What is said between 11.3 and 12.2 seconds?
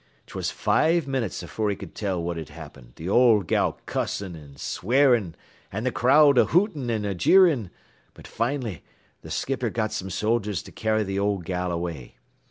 gal away.